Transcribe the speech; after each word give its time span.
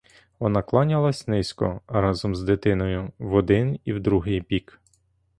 Вона 0.39 0.61
кланялась 0.63 1.27
низько, 1.27 1.81
разом 1.87 2.35
з 2.35 2.43
дитиною, 2.43 3.11
в 3.19 3.33
один 3.33 3.79
і 3.85 3.93
в 3.93 3.99
другий 3.99 4.41
бік. 4.41 4.79